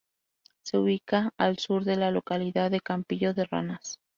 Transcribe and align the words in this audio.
Se 0.63 0.79
ubica 0.79 1.31
al 1.37 1.59
sur 1.59 1.83
de 1.83 1.95
la 1.95 2.09
localidad 2.09 2.71
de 2.71 2.81
Campillo 2.81 3.35
de 3.35 3.45
Ranas. 3.45 3.99